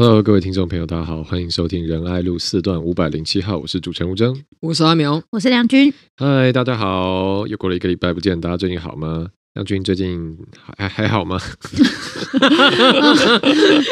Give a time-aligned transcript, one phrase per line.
[0.00, 5.92] Hello，各位听众朋友，大家好，欢迎收听仁爱路四段五百零七号，我是主持人吴征，我是阿苗，我是梁军。
[6.16, 9.26] 嗨，大家好，又过了一个礼拜不见，大家最近好吗？
[9.54, 11.36] 梁军最近还还好吗？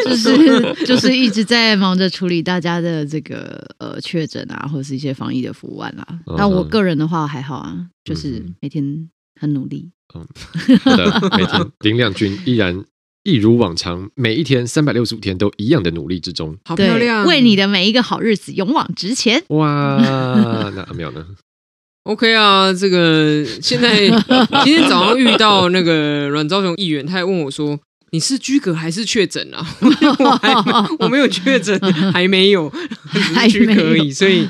[0.05, 6.21] 就是就是一直在忙着处理大家的这个呃确诊啊，或者是一些防疫的服务案啊。
[6.25, 6.49] 那、uh.
[6.49, 9.11] 我个人的话还好啊，就是每天
[9.41, 9.91] 很努力。
[10.15, 10.79] 嗯、uh，huh.
[10.89, 12.85] 好的，每天林亮君依然。
[13.27, 17.27] 一如往常，每一天三百六十五天都一样的努力之中，好漂亮！
[17.27, 19.43] 为你的每一个好日子勇往直前。
[19.49, 19.99] 哇，
[20.77, 21.27] 那阿妙呢
[22.05, 24.09] ？OK 啊，这个现在
[24.63, 27.81] 今天早上遇到那个阮昭雄议员，他还问我说
[28.13, 29.67] ：“你是居隔还是确诊啊？”
[30.21, 30.55] 我还
[31.01, 31.77] 我没有确诊，
[32.13, 32.73] 还没有，
[33.35, 34.13] 还是居隔而已。
[34.13, 34.49] 所以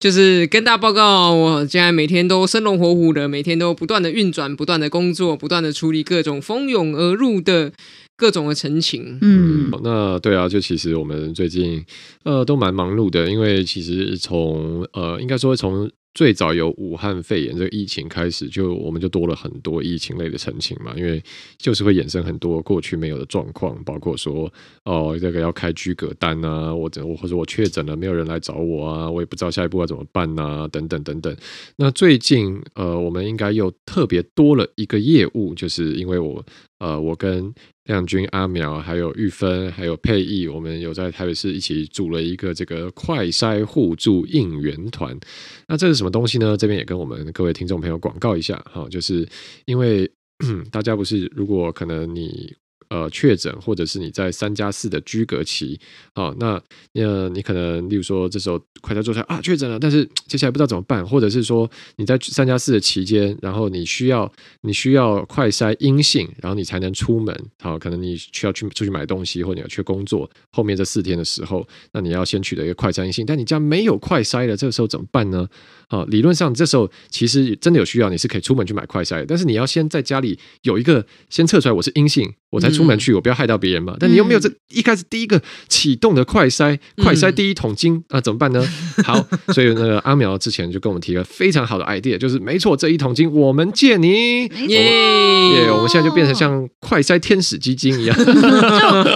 [0.00, 7.70] 就是跟大家报告，我现在每天都生龙活虎的，每天都不断的运转，不断的工作，不断的处理各种蜂拥而入的。
[8.16, 11.84] 各种的陈情，嗯，那对啊，就其实我们最近
[12.24, 15.90] 呃都蛮忙碌的，因为其实从呃应该说从。
[16.16, 21.20] 最早有武汉肺炎这个疫情开始，就我们就多了很多疫情类的陈情嘛，因为
[21.58, 24.48] 就是会衍生很多过去没有的状况，包括说
[24.84, 31.36] 哦，这个要开居隔单啊，我我或者我确诊了，没有人来找我啊，我也不知道下一步要怎么办啊，等等等等。
[31.74, 36.40] 那最近呃，我们应该又特别多了一个业务，就是因为我
[36.78, 37.52] 呃，我跟
[37.84, 45.18] 亮君、阿苗，还有玉芬，还有佩义，我们有在台北市一起组了一个这个快筛互助应援团。
[45.68, 46.56] 那这是什么东西呢？
[46.56, 49.26] 这边也跟我们各位听众朋友广告一下哈，就是
[49.66, 50.10] 因为
[50.70, 52.54] 大家不是，如果可能你。
[52.88, 55.78] 呃，确诊或者是你在三加四的居隔期，
[56.14, 56.60] 好、哦，那
[56.94, 64.30] 呃，你可能例如说这时候快筛做出来啊，确诊了，但是接下来不知道怎么办，或者是说你在三加四的期间，然后你需要
[64.62, 75.48] 你需要快筛阴性，然后你才能出门，好、可能你需要去出去买东西，或者你要去工作，后面这四天的时候，那你要先取得一个快筛阴性，但你家没有快筛了，这个时候怎么办呢？
[75.88, 83.94] 好、理论上这时候其实真的有需要，你是可以出门去买快筛，但是你要先在家里有一个先测出来我是阴性，我才出门去，我不要害到别人嘛。
[83.98, 88.66] 但你又没有这一开始第一个启动的快筛，快筛第一桶金啊，怎么办呢？
[89.04, 95.70] 好，所以那个阿苗之前就跟我们提了非常好的 idea，就是没错，这一桶金我们借你，耶！
[95.70, 98.16] 我们现在就变成像快筛天使基金一样。
[98.24, 98.32] 就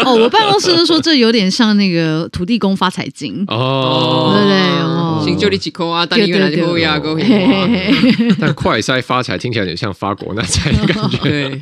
[0.04, 7.16] 哦，我办公室都说这有点像那个土地公发财金哦，对对哦，行，就你几口啊，但你原来就会压够。
[8.38, 11.60] 但快筛发财听起来有点像发国难财的感觉。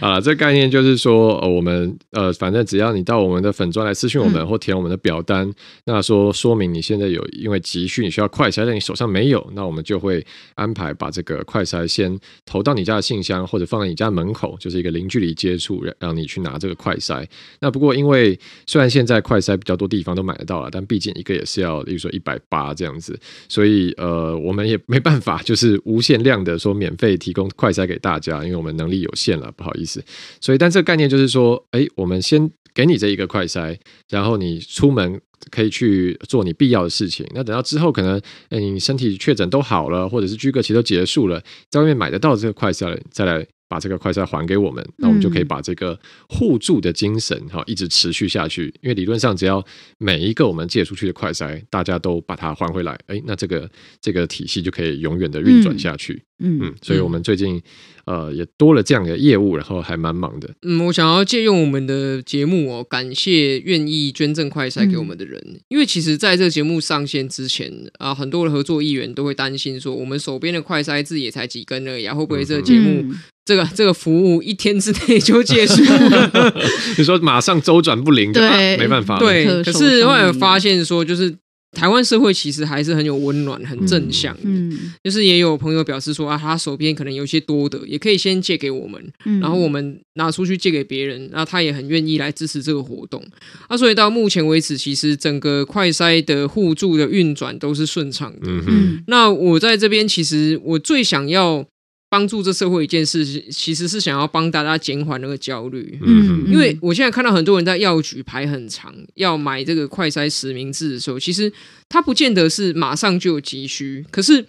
[0.00, 5.54] 啊，这个概念就是说，呃，我们呃，反正只要你到我们的粉专来私讯我们，或填我们的表单，嗯、
[5.86, 10.24] 那说说明你现在有因为急需你需要快筛，但你手上没有，那我们就会
[10.54, 17.26] 安排把这个快筛先投到你家的信箱，或者放在你家门口，就是一个零距离接触，让让你去拿这个快筛。
[17.60, 23.18] 那不过因为虽然现在快筛比较多地方都买得到了，但毕竟一个也是要，例如说一百八这样子，
[23.48, 29.83] 所以呃，我们也没办法就是无限量的说免费提供快筛给大家，因为我们能力有限了，不好意思。
[29.84, 30.02] 意思
[30.40, 33.76] 所以，但这个概念就是说，哎，我们先给你这一个快筛，
[34.08, 37.26] 然后你出门可以去做你必要的事情。
[37.34, 43.46] 那等到之后，可能哎，你身体确诊都好了，或者是居隔期都结束了，在外面买得到这个快筛，再来。
[43.74, 45.98] 把这个快筛还给我们，那我们就可以把这个
[46.28, 48.72] 互助的精神哈一直持续下去。
[48.82, 49.64] 因为理论上，只要
[49.98, 53.68] 每一个我们借出去的快筛，大家都把它还回来，哎，那这个
[54.00, 56.22] 这个体系就可以永远的运转下去。
[56.38, 57.62] 嗯嗯，所以我们最近
[58.06, 60.48] 呃也多了这样的业务，然后还蛮忙的。
[60.62, 73.14] 嗯，我想要借用我们的节目哦，感谢愿意捐赠快筛给我们的人，嗯、因为其实在这个节目上线之前啊，很多的合作议员都会担心说，我们手边的快筛字也才几根而已，会不会这个节目？
[73.44, 76.54] 嗯这个这个服务一天之内就结束了，
[76.96, 79.18] 你说马上周转不灵，对、啊，没办法。
[79.18, 81.30] 对，可是后来发现说，就是
[81.72, 84.40] 台湾社会其实还是很有温暖、很正向的。
[84.44, 89.12] 嗯，就是也有朋友表示说啊，他手边可能有些多的，也可以先借给我们，
[89.42, 93.22] 然后我们拿出去借给别人，然后他也很愿意来支持这个活动。
[93.68, 98.38] 啊，所以到目前为止，其实整个快筛的互助的运转都是顺畅的。
[98.46, 101.66] 嗯哼，那我在这边其实我最想要。
[102.14, 105.98] 帮助这社会一件事，其实是想要帮大家减缓那个焦虑。
[106.00, 111.52] 嗯，因为我现在看到很多人在药局排很长，要买这个快筛实名制的时候，其实
[111.88, 114.06] 他不见得是马上就有急需。
[114.12, 114.46] 可是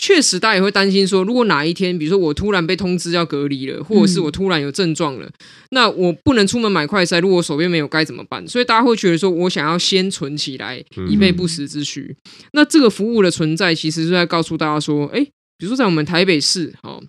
[0.00, 5.32] 确实，大家也会担心说，如果哪一天，比如说我突然被通知要隔离了，或者是我突然有症状了，嗯、
[5.70, 8.46] 那我不能出门买快筛，如果我手边没有该怎么办？
[8.46, 10.80] 所以大家会觉得说，我想要先存起来，
[11.10, 12.02] 以备不时之需。
[12.02, 15.26] 嗯、那这个服务的存在，其实是在告诉大家说，哎。
[15.58, 17.02] 比如说，在我们台北市，哦，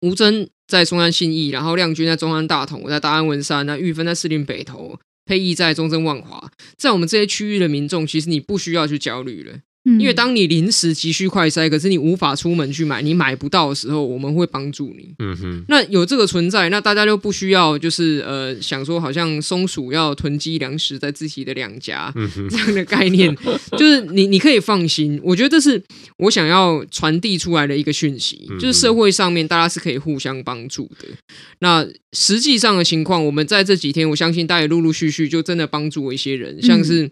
[0.00, 9.58] 吴征在松山信义，然后亮君在中山大同，我在大安文山，那玉芬在士林北投，佩义在、中正万华，在我们这些区域的民众，其实你不需要去焦虑了。
[9.84, 15.12] 因为当你临时急需快筛，可是你无法出门去买，你买不到的时候，我们会帮助你。
[15.18, 15.64] 嗯哼。
[15.66, 22.14] 那有这个存在，那大家就不需要就是呃想说，好像松鼠要囤积粮食在自己的两颊
[22.48, 23.36] 这样的概念，
[23.76, 25.20] 就是你你可以放心。
[25.24, 25.82] 我觉得这是
[26.18, 31.08] 我想要传递出来的一个讯息，就是社会上面大家是可以互相帮助的。
[31.58, 37.10] 那实际上的情况，我们在这几天，我相信大家也陆陆续续就真的帮助了一些人，像是。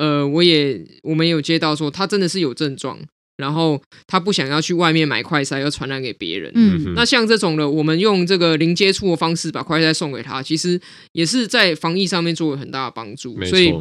[0.00, 2.98] 呃，我也我们有接到说，他真的是有症状，
[3.36, 6.50] 然后他不想要去外面买快筛，要传染给别人。
[6.54, 10.80] 嗯，那像这种的，我们用这个零接触的方式把快筛送给他，其实
[11.12, 13.38] 也是在防疫上面做了很大的帮助。
[13.44, 13.74] 所以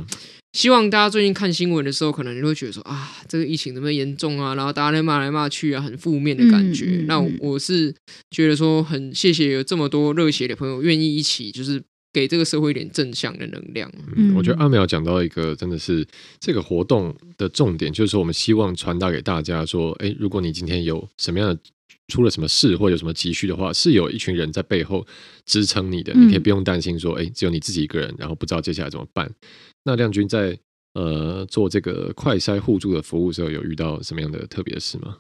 [0.51, 4.55] 希望大家最近看新闻的时候，可能你会觉得说啊，这个疫情怎么严重啊？
[4.55, 6.85] 然后大家在骂来骂去啊，很负面的感觉。
[6.85, 7.95] 嗯嗯嗯、那我是
[8.29, 11.81] 觉得说，很谢谢有这么多热血的朋友愿意一起，就是。
[12.11, 13.91] 给这个社会一点正向的能量。
[14.15, 16.07] 嗯，我觉得阿苗讲到一个真的是
[16.39, 21.59] 这个活动的重点，就是说我们希望传达给大家说，哎，如果你今天有什么样的
[22.07, 25.05] 出了什么事，或有什么急需的话，是有一群人在背后
[25.45, 29.31] 支撑你的，你可以不用担心说，哎，只有你自己一个人，然后不知道接下来怎么办。
[29.83, 30.57] 那亮君在
[30.93, 35.17] 呃做这个快筛互助的服务的时候，有遇到什么样的特别的事吗？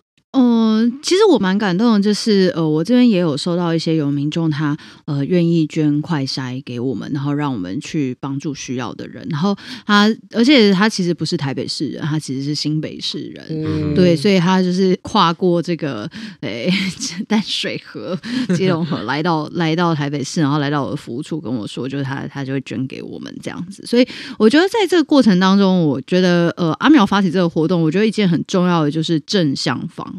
[0.79, 9.25] 嗯，其实我蛮感动的，就是呃，我这边也有收到一些有民众他呃愿意捐快筛给我们，然后让我们去帮助需要的人。
[9.29, 9.55] 然后
[9.85, 16.09] 他，而且他其实不是台北市人，他其实是新北市人，嗯、对，所以他就是跨过这个
[16.41, 16.71] 诶
[17.27, 18.17] 淡水河、
[18.55, 23.83] 基隆河来到来到台北市，然后来到我的服务处跟我说，就是他他就会捐给我们这样子。
[23.85, 30.15] 所以我觉得在这个过程当中，我觉得呃阿苗发起这个活动，我觉得一件很重要的就是正向防。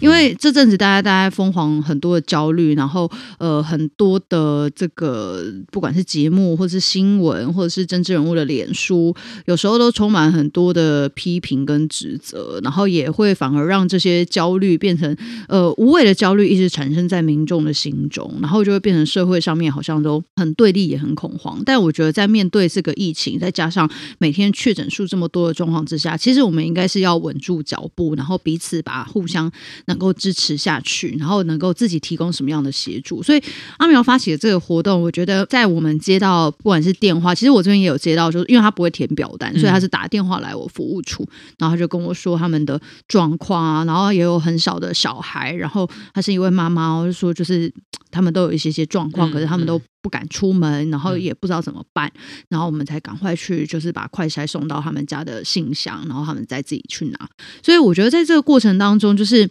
[0.00, 9.14] 因为这阵子大家大家疯狂很多的焦虑，然后呃很多的这个不管是节目或是新闻或者是政治人物的脸书，
[9.46, 15.16] 有时候都充满很多的批评跟指责，然后也会反而让这些焦虑变成
[15.48, 21.60] 呃无谓的焦虑一直产生在民众的心中，然后就会变成社会上面好像都很对立也很恐慌。
[21.64, 23.88] 但我觉得在面对这个疫情，再加上
[24.18, 29.50] 每天确诊数这么多的状况之下，其实我们应该是要稳住脚步，然后彼此把互相
[29.86, 33.22] 能够支持下去，然后能够自己提供什么样的协助。
[33.22, 33.42] 所以
[33.78, 41.28] 阿苗发起的这个活动，我觉得在我们接到不管是电话，其实我这边也有接到，就是因为他不会填表单，所以他是打电话来我服务处，嗯、
[41.58, 47.72] 然后他就跟我说他们的状况啊，然后也有很少的小孩，然后他是一位妈妈，我就说就是
[48.10, 52.12] 他们都有一些些状况，可是他们都不敢出门，然后也不知道怎么办，
[52.48, 57.28] 然后我们才赶快去，就是把快筛送到他们家的信箱，然后他们再自己去拿。
[57.62, 59.48] 所以我觉得在这个过程当中，就是。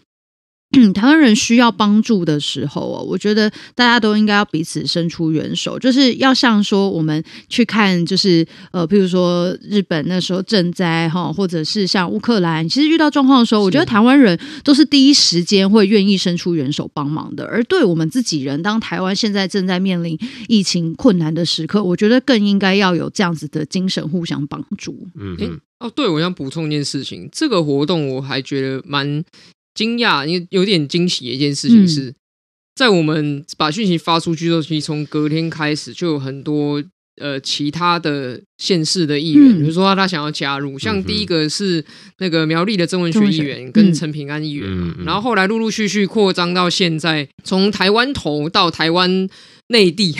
[0.75, 17.45] 嗯， 台湾人需要帮助的时候哦，我觉得大家都应该要彼此伸出援手，就是要像说我们去看，就是呃，譬如说日本那时候赈灾哈，或者是像乌克兰，其实遇到状况的时候，我觉得台湾人都是第一时间会愿意伸出援手帮忙的。
[17.45, 20.19] 而对我们自己人，当台湾现在正在面临
[20.49, 25.07] 疫情困难的时刻，我觉得更应该要有这样子的精神互相帮助。
[25.15, 29.23] 嗯嗯，哦，对，我想补充一件事情，这个活动我还觉得蛮。
[29.77, 32.11] 惊讶，因为有点惊喜的一件事情是，
[32.75, 36.83] 在我们把讯息发出去之后，其实从隔天开始就有很多
[37.21, 41.85] 呃其他的县市的议员，比如说他想要加入，像第一个是
[42.17, 44.67] 那个苗栗的曾文学议员跟陈平安议员，
[45.05, 49.29] 然后后来陆陆续续扩张到现在，从台湾头到台湾
[49.67, 50.15] 内地，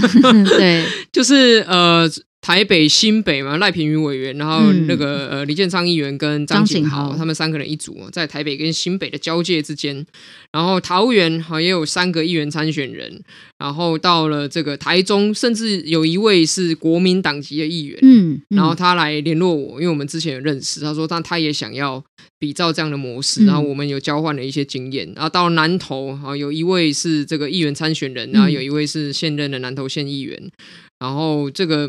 [0.56, 2.10] 对， 就是呃。
[2.42, 10.04] 台北、新北嘛，赖品妤委员，然后那个、嗯、呃李建昌议员跟张景豪，他们三个人一组，在台北跟新北的交界之间。
[10.50, 13.22] 然后桃园好也有三个议员参选人，
[13.60, 22.02] 然后到了这个台中，甚至有一位是国民党籍的议员，嗯，嗯然后他来联络我，因为我们之前有认识，他说但他也想要
[22.40, 25.10] 比照这样的模式，然后我们有交换了一些经验。
[25.14, 30.50] 然后到南投，好有一位是这个议员参选人，然后有一位是现任的南投县议员，
[30.98, 31.88] 然后这个。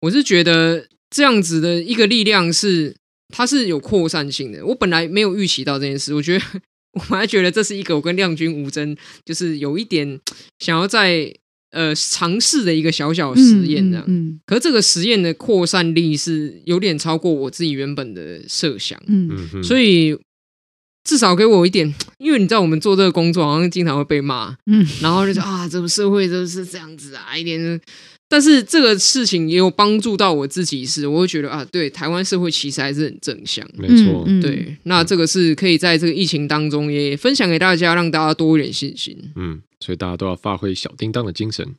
[0.00, 2.96] 我是觉得这样子的一个力量是，
[3.28, 4.64] 它是有扩散性的。
[4.64, 6.44] 我本来没有预期到这件事，我觉得
[6.94, 10.18] 我本来觉得这是一个我跟亮君吴真就是有一点
[10.58, 11.34] 想要在
[11.70, 14.04] 呃尝试的一个小小实验这样。
[14.06, 19.00] 嗯，嗯，嗯，可是这个实验的扩散力是有点超过我自己原本的设想。
[19.06, 20.16] 嗯，所以
[21.04, 27.80] 至少给我一点，因为你知道我们做这个工作好像经常会被骂，嗯，然后就说啊，这个社会就是这样子啊，一点。
[28.30, 39.18] 但是这个事情也有帮助到我自己，是我会觉得啊，对台湾社会其实还是很正向，没错，对，那这个是可以在这个疫情当中也分享给大家，让大家多一点信心。
[39.34, 41.74] 嗯，所以大家都要发挥小叮当的精神，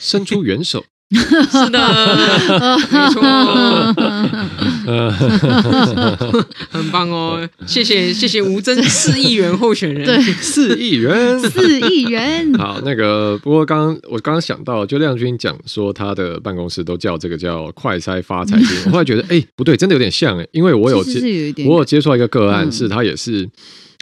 [0.00, 1.78] 伸出援手，是的，
[2.90, 3.22] 没错，
[6.70, 7.48] 很棒哦！
[7.66, 12.52] 谢谢谢谢吴峥市议员候选人，对，四议员，四议员。
[12.58, 23.48] 好，那个不过刚刚我刚刚想到，就亮君讲说他的办公室都叫这个叫快筛发财金，我后来觉得哎不对，真的有点像哎，因为我有接有我有接触到一个个案，嗯、是他也是。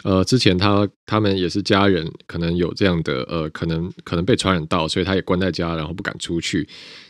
[0.03, 6.65] 呃，之前他他们也是家人，可能有这样的呃，可能可能被传染到，所以他也关在家，然后不敢出去。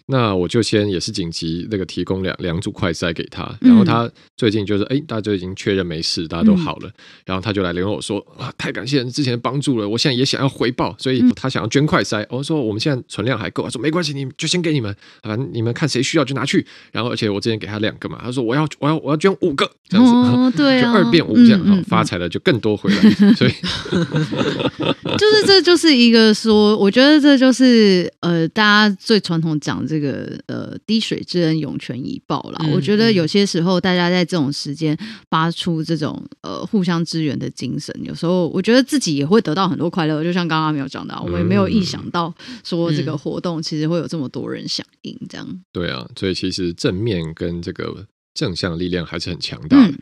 [0.07, 6.89] 那我就先也是紧急那个提供两两组快筛给他，然后他最近就是哎、欸，大家就已经确认没事，大家都好了，
[7.25, 12.25] 然后他就来联络我说啊，太感谢之前的帮助了，我现在也想要回报，所以他想要捐快筛。
[12.29, 16.65] 我说我们现在存量还够，他说没关系，你就先给你们，反正你们看谁需要就拿去。
[16.91, 23.33] 然后而且我之前给他两个嘛，他说我要我要我要捐五个这样子，哦、对、啊， 就二变五这样，嗯嗯、发财了就更多回来。
[23.35, 23.51] 所以
[25.17, 30.21] 就是这就是一个说，我觉得这就是呃，大家最传统讲这个。
[30.47, 32.59] 呃，滴水之恩，涌泉以报啦。
[32.63, 34.97] 嗯、我觉得有些时候，大家在这种时间
[35.29, 40.23] 发出这种呃互相支援的精神，有时候我觉得自己也会得到很多快乐。
[40.23, 42.33] 就像刚刚没有讲到，我们也没有意想到
[42.63, 45.63] 说这个活动其实会有这么多人响应，这样、嗯。
[45.71, 48.05] 对啊，所以其实正面跟这个。
[48.33, 49.93] 正向力量还是很强大的。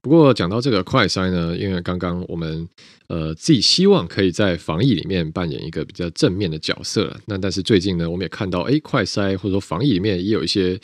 [0.00, 2.68] 不过讲到这个快筛呢，因为刚刚我们
[3.08, 7.16] 呃自己希望可以在防疫里面扮演一个比较正面的角色。
[7.26, 10.78] 那但是最近呢，我们也看到，哎，快筛或者说防疫里面也有一些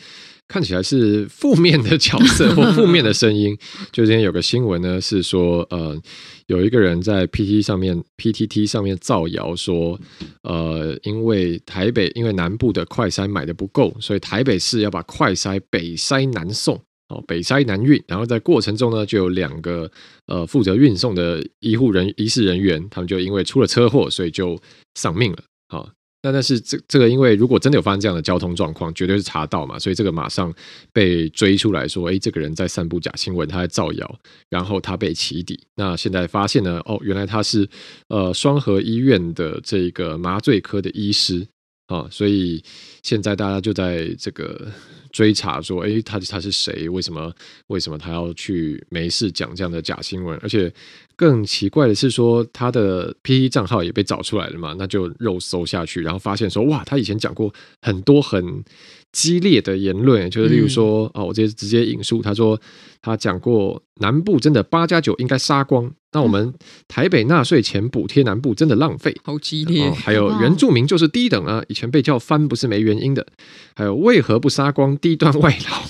[0.49, 3.57] 看起来是负面的角色 或负面的声音。
[3.93, 6.01] 就今天有个新闻呢，是说呃
[6.47, 9.99] 有一个人在 PT 上面 PTT 上面造谣说，
[10.43, 16.81] 呃因为台北因为南部的快筛买的不够，所以台北市要把快筛北筛南送。
[17.13, 19.91] 哦，北塞南运，然后在过程中呢，就有两个
[20.27, 24.59] 呃负责运送的医护人医事人员，他们就因为出了车祸，所以就
[24.95, 25.39] 丧命了。
[25.69, 25.91] 好，
[26.23, 30.51] 那但是这这个，因为如果真的有发生这样的交通状况，绝对是查到嘛，所以这个马上
[30.91, 35.61] 被追出来说，哎，这个人在散布假新闻，他在造谣，然后他被起底。
[35.77, 37.69] 那现在发现呢，哦，原来他是
[38.09, 41.47] 呃双和医院的这个麻醉科的医师
[41.89, 42.63] 啊，所以
[43.03, 44.73] 现在大家就在这个。
[45.13, 46.89] 追查说，哎，他他是谁？
[46.89, 47.33] 为什么
[47.69, 50.39] 为什么他要去没事讲这样的假新闻？
[50.43, 50.73] 而且
[51.15, 54.75] 更奇怪的是说，他的 PTT 账号也被找出来了嘛？
[54.79, 58.65] 那就肉搜下去，然后发现说，哇，他以前讲过很多很
[59.13, 62.61] 激烈的言论，就是例如说，哦，我直接直接引述，他说
[63.01, 65.95] 他讲过南部真的八加九应该杀光。
[66.13, 66.53] 那我们
[66.87, 69.91] 台北纳税钱补贴南部真的浪费，好激烈。
[69.91, 73.27] 还有原住民就是低等啊，以前被叫番不是没原因的。
[73.75, 75.83] 还有为何不杀光低端外劳？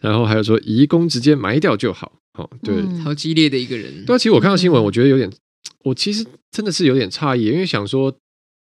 [0.02, 2.12] 然后还有说移工直接埋掉就好。
[2.34, 4.04] 哦，对，好激烈的一个人。
[4.04, 5.30] 对啊，其实我看到新闻，我觉得有点，
[5.84, 8.14] 我其实真的是有点诧异，因为想说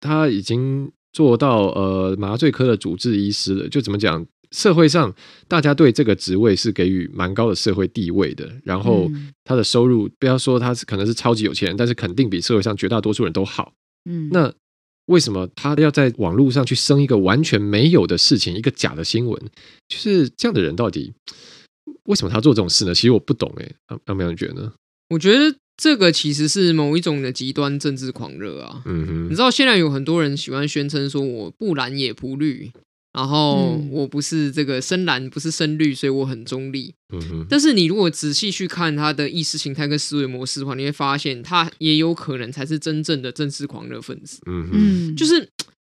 [0.00, 4.24] 他已经做到呃麻醉科的主治医师了，就怎么讲？
[4.52, 5.14] 社会上，
[5.46, 8.50] 大家对这个职位是给予蛮高的社会地位的。
[8.64, 9.10] 然后
[9.44, 13.72] 他的收入，不要说他是可能是超级有钱人，但是肯定比社会上绝大多数人都好。
[14.08, 14.52] 嗯，那
[15.06, 19.40] 为什么他要在网络上去生一个完全没有的事情，一个假的新闻？
[19.88, 21.12] 就是这样的人到底
[22.04, 22.94] 为什么他做这种事呢？
[22.94, 23.70] 其实我不懂哎，
[24.06, 24.72] 有没有人觉得呢？
[25.10, 28.82] 我觉得这个其实是某一种的极端政治狂热啊。
[28.86, 32.70] 嗯哼，你知道现在有很多人喜欢宣称说我不蓝也不绿。
[33.18, 36.94] 然后我不是这个深蓝，不是深绿，所以我很中立。
[37.12, 37.46] 嗯哼。
[37.50, 44.38] 但是你如果仔细去看他的意识形态跟思维模式的话，你会发现他也有可能才是真正的政治狂热分子。
[44.46, 45.16] 嗯哼。
[45.16, 45.48] 就是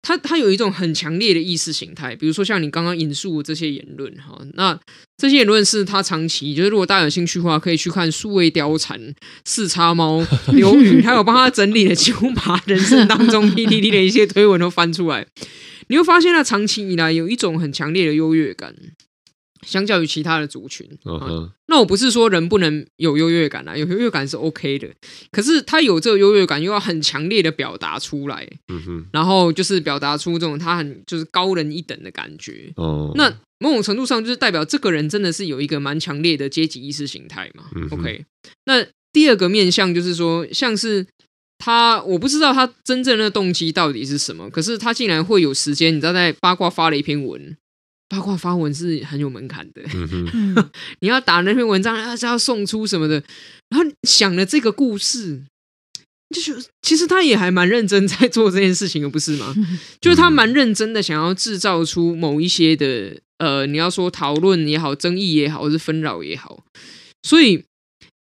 [0.01, 4.79] 他他有一种很强烈的意识形态，比如说像你刚刚引述的这些言论哈，那
[5.17, 8.99] 这些言论是他长期就是如果大家有兴趣的话，可以去看数位貂蝉、
[9.45, 15.27] 四叉猫、刘宇，还有帮他整理的几乎把人生当中 PTT 的一些推文都翻出来。
[15.91, 18.73] 你会发现，他长期以来有一种很强烈的优越感，
[19.61, 20.87] 相较于其他的族群。
[21.03, 21.43] Uh huh.
[21.43, 24.87] 啊、那我不是说人不能有优越感啊，有优越感是 OK 的。
[25.31, 28.47] 可是他有这个优越感，又要很强烈的表达出来。
[28.67, 29.03] Uh.
[29.11, 32.71] 然后就是表达出这种他很就是高人一等的感觉。
[32.77, 33.13] Uh.
[33.15, 33.29] 那
[33.59, 37.65] 某种程度上就是代表这个人真的是有一个蛮强烈的阶级意识形态嘛。
[37.75, 37.93] Uh.
[37.93, 38.23] OK。
[38.63, 41.05] 那第二个面向就是说，像是。
[41.63, 47.55] 他我不知道他真正的动机到底是什么，可是他竟然会有时间，你知道在八卦发了一篇文，
[48.09, 50.07] 八卦发文是很有门槛的，嗯、
[50.55, 50.69] 哼。
[51.01, 53.21] 你要打那篇文章，还是要送出什么的，
[53.69, 55.43] 然后想了这个故事，
[56.33, 59.53] 就是其实他也还蛮认真在做这件事情，不是吗？
[60.01, 66.63] 就是他蛮认真的想要制造出某一些的呃，你要说讨论也好，争议也好，或是纷扰也好，
[67.21, 67.63] 所以。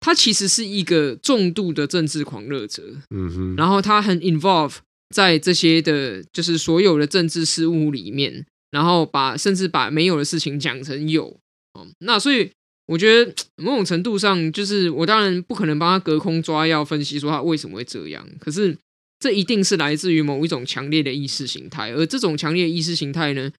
[0.05, 4.75] 他其实是一个重度的政治狂热者，嗯哼，然后他很 involve
[5.09, 11.35] 在这些的，就是所有的政治事务里面，然后把甚至把没有的事情讲成有。
[12.01, 12.51] 那所以
[12.85, 18.77] 我觉得 某种程度上，就是我当然不可能帮他隔空抓药分析说他为什么会这样，可是
[19.17, 23.51] 这一定是来自于某一种强烈的意识形态，而这种强烈的意识形态呢，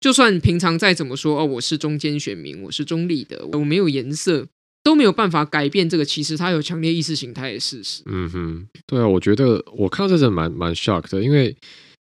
[0.00, 4.48] 就算平常再怎么说哦，我是中间选民，我是中立的，我没有颜色，
[4.90, 8.02] 都没有办法改变这个其实他有强烈意识形态的事实。
[8.06, 11.56] 嗯哼，对啊，我觉得我看到这阵蛮蛮 shock 的，因为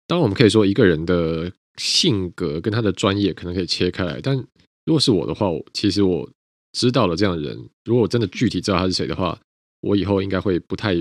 [0.08, 4.38] 当然我们可以说一个人的性格跟他的专业可能可以切开来，但
[4.86, 6.30] 如果是我的话，我其实我
[6.72, 9.38] 知道了这样的人，如果我真的具体知道他是谁的话，
[9.82, 10.94] 我以后应该会不太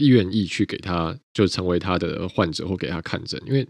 [0.00, 3.66] 愿意去给他，就成为他的患者或给他看诊，因为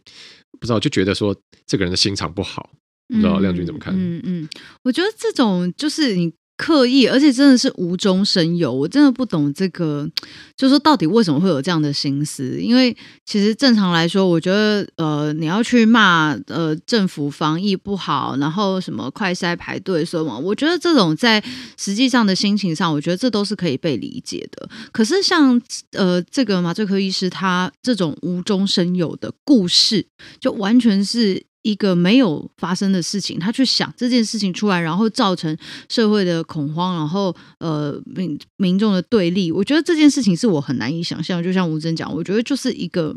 [0.58, 1.32] 不知道就觉得说
[1.64, 2.70] 这个人的心肠不好，
[3.06, 3.94] 不知道亮君怎么看？
[3.94, 4.48] 嗯嗯，嗯，
[4.82, 6.32] 我觉得这种就是你。
[6.56, 10.08] 刻意，而且真的是无中生有，我真的不懂这个，
[10.56, 12.60] 就是说到底为什么会有这样的心思？
[12.60, 21.42] 因为其实正常来说，我觉得呃，你要去骂呃政府防疫不好，然后什么快筛排队什么，我觉得这种在
[21.76, 24.68] 实际上的心情上，我觉得这都是可以被理解的。
[24.92, 25.60] 可是像
[25.92, 30.06] 呃这个麻醉科医师他这种无中生有的故事，
[30.38, 31.44] 就完全是。
[31.62, 35.56] 一个没有发生的事情，他去想这件事情出来，然后造成
[35.88, 39.50] 社会的恐慌，然后呃民民众的对立。
[39.50, 41.42] 我觉得这件事情是我很难以想象。
[41.42, 43.14] 就像吴峥讲，我觉得就是一个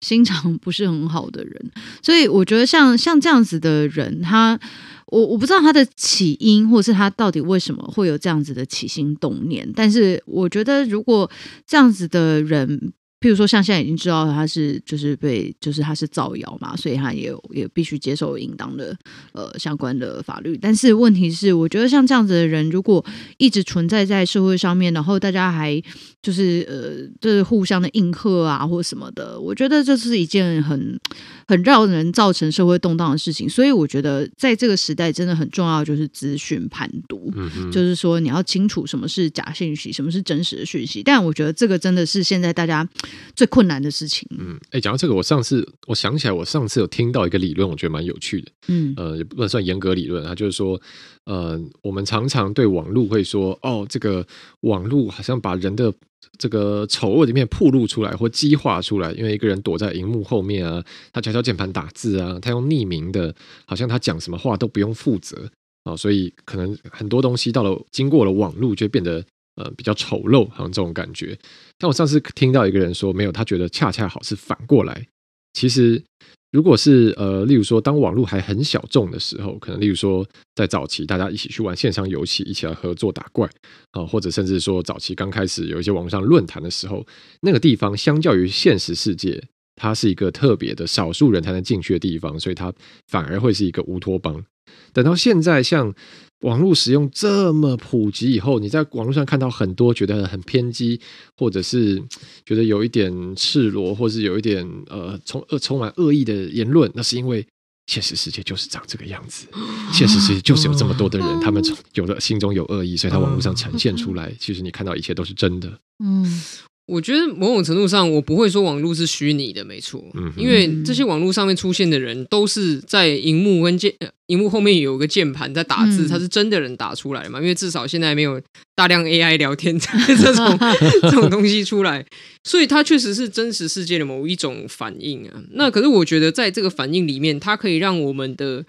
[0.00, 1.70] 心肠 不是很好的人。
[2.02, 4.58] 所以我觉得像像这样子的人，他
[5.06, 9.70] 我我不知道他的起因，或是他到底为什么会有这样子的起心动念。
[9.74, 11.30] 但是我觉得，如果
[11.66, 12.92] 这样子的人，
[13.24, 18.94] 譬如说，像现在已经知道他是就是被就是他是造谣嘛，所以他也也必须接受应当的
[19.32, 20.58] 呃相关的法律。
[20.60, 23.02] 但是问题是，我觉得像这样子的人，如果
[23.38, 25.82] 一直存在在社会上面，然后大家还
[26.20, 31.00] 就是呃就是互相的应和啊或什么的，我觉得这是一件很
[31.48, 33.48] 很让人造成社会动荡的事情。
[33.48, 37.32] 所以我觉得在这个时代真的很重要，就是资讯判读，
[37.72, 41.02] 就是说你要清楚什么是假信息，什么是真实的讯息。
[41.02, 42.86] 但我觉得这个真的是现在大家。
[43.34, 44.28] 最困难的事情。
[44.38, 48.52] 嗯，哎、欸，讲到这个，我上次我想起来，我上次有听到一个理论，我觉得蛮有趣的。
[48.68, 50.80] 嗯，呃，也不能算严格理论，它就是说，
[51.24, 54.26] 呃，我们常常对网络会说，哦，这个
[54.60, 55.92] 网络好像把人的
[56.38, 63.34] 这个丑恶的一面暴露出来或激化出来，因为一个人躲在荧幕后面啊，他敲敲键盘打字啊，他用匿名的，
[63.66, 65.50] 好像他讲什么话都不用负责
[65.84, 69.24] 啊、哦，所以可能很多东西到了经过了网络，就变得。
[69.56, 71.38] 呃，比较丑陋，好像这种感觉。
[71.78, 75.06] 但我上次听到一个人说，没有，他觉得恰恰好是反过来。
[75.52, 76.02] 其实，
[76.50, 83.48] 如果是呃，例如说，当网络还很小众的时候，可能例如说，在早期大家一起去玩线上游戏，一起来合作打怪
[83.92, 87.06] 啊、或者甚至说早期刚开始有一些网上论坛的时候，
[87.42, 89.40] 那个地方相较于现实世界，
[89.76, 92.72] 它是一个特别的少数人才能进去的地方，所以它
[93.06, 94.44] 反而会是一个乌托邦。
[94.92, 95.94] 等到现在，像
[96.44, 101.00] 网络使用这么普及以后，你在网络上看到很多觉得很偏激，
[101.36, 102.02] 或者是
[102.44, 107.46] 觉得有一点赤裸，或是有一点呃充恶充满恶意的言论，那是因为
[107.86, 109.46] 现实世界就是长这个样子，
[109.92, 111.62] 现实世界就是有这么多的人，他们
[111.94, 115.68] 有的心中有恶意，所以他网络上呈现出来，其实你看到一切都是真的。
[116.04, 116.42] 嗯。
[116.86, 120.04] 我觉得某种程度上，我不会说网络是虚拟的，没错，
[120.36, 123.90] 因为这些网络上面出现的人都是在荧幕跟键，
[124.26, 127.40] 荧幕后面有个键盘在打字，他是真的人打出来的嘛？
[127.40, 128.38] 因为至少现在没有
[128.74, 130.58] 大量 AI 聊天 这种
[131.00, 132.04] 这种东西出来，
[132.44, 135.42] 所以它确实是真实世界的某一种反应啊。
[135.52, 138.62] 那可是我觉得在这个反应里面，它可以让我们的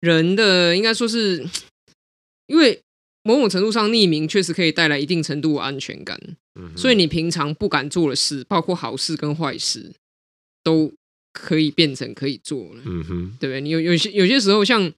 [0.00, 1.46] 人的应该说是，
[2.48, 2.80] 因为。
[3.24, 6.18] 某种程度上，匿名确实可以带来一定程度的安全感，
[6.76, 9.92] 所以你平常不敢做的事，包括好事跟坏事，
[10.62, 10.92] 都
[11.32, 12.82] 可以变成可以做了。
[12.84, 13.60] 嗯哼，对不对？
[13.60, 14.92] 你有有些有些时候，像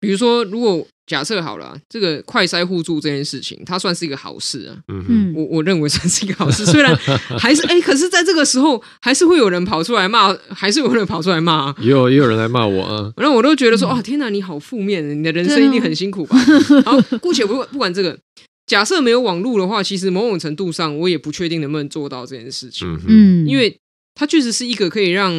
[0.00, 0.86] 比如说，如果。
[1.08, 4.76] 假设好了，这个快筛互助这件事情，它算是一个好事啊。
[4.88, 6.94] 嗯，我我认为算是一个好事，虽然
[7.38, 11.76] 还是哎，可是在这个时候，还是会有人跑出来骂，还是有人跑出来骂啊。
[11.80, 13.10] 也有也有人来骂我啊。
[13.16, 16.38] 然后我都觉得说，哦，天哪，你好负面，你的人生一定很辛苦吧？
[16.84, 18.18] 好，姑且不管不管这个，
[18.66, 22.86] 假设没有网络的话，其实某种程度上，我也不确定能不能做到这件事情。
[23.06, 23.74] 嗯，因为
[24.14, 25.32] 它确实是一个可以让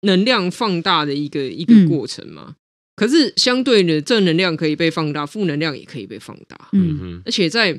[0.00, 2.54] 能量放大的一个一个过程嘛。
[2.96, 6.70] 可是相对的，正能量可以被放大，负能量也可以被放大。
[6.72, 7.78] 嗯哼，而且在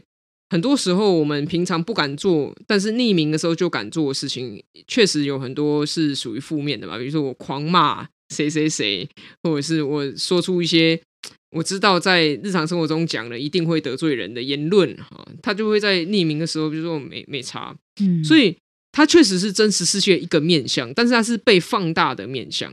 [0.52, 7.00] 很多时候，我们平常不敢做，但是匿名的时候就敢做的事情，确实有很多是属于负面的吧。
[7.00, 9.10] 比如说我狂骂谁谁谁，
[9.42, 11.02] 或者是我说出一些
[11.50, 17.76] 我知道在日常生活中讲了一定会得罪人的言论，哈，他就会在匿名的时候，比如说我没没查。
[18.00, 18.56] 嗯，所以
[18.92, 22.72] 它确实是真实世界一个面相，但是它是被放大的面相。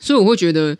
[0.00, 0.76] 所以我会觉得。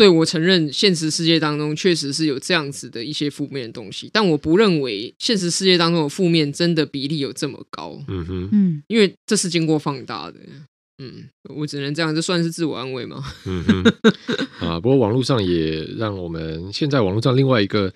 [0.00, 8.02] 对，我承认现实世界当中确实是有这样子的一些负面的东西，但我不认为现实世界当中的负面真的比例有这么高。
[8.08, 10.40] 嗯哼，嗯，因为这是经过放大的。
[11.02, 13.22] 嗯，我只能这样，这算是自我安慰吗？
[13.44, 13.84] 嗯哼，
[14.66, 17.92] 啊，不过网络上也让我们现在网络上另外一个。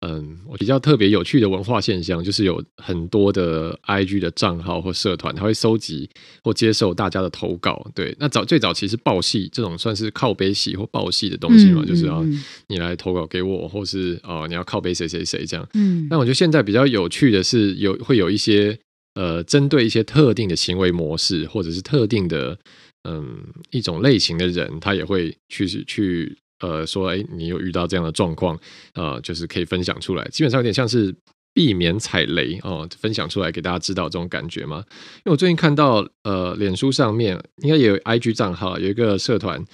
[0.00, 6.08] 嗯，我比较特别有趣的文化现象，就是有很多的 IG 的账号或社团，他会收集
[6.44, 7.84] 或接受大家的投稿。
[7.96, 12.24] 对，那早最早其实报系这种算是靠背系或报系的东西嘛，嗯、就是啊，
[12.68, 15.68] 你来投稿给我，或是哦、呃，你要靠背谁谁谁这样。
[15.74, 18.78] 嗯，但我觉得现在比较有趣的是有，有会有一些
[19.14, 22.56] 呃，针对一些特定的行为模式，或者是特定的
[23.02, 23.36] 嗯
[23.72, 26.38] 一种类型的人，他也会去去。
[26.60, 28.58] 呃，说，哎，你有遇到这样的状况，
[28.94, 31.14] 呃，就是可以分享出来，基本上有点像是
[31.54, 34.84] 避免踩雷哦、分享出来给大家知道这种感觉吗？
[35.18, 39.64] 因为我最近看到，呃，脸书上面应该也有 IG 账号，有一个社团，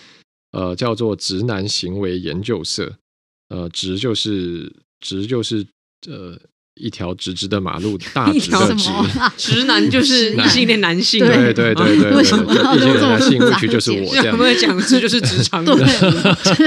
[0.53, 2.97] 呃，叫做“直男行为研究社”，
[3.49, 5.67] 呃，直就是直就是
[6.09, 6.39] 呃。
[6.77, 8.91] 一条直直的马路，大直的直，
[9.37, 14.27] 直男就是异性恋男性，对对对对 对， 异性恋男性，过去就是我这样。
[14.27, 15.65] 有没有讲这就是直肠？
[15.65, 15.77] 对，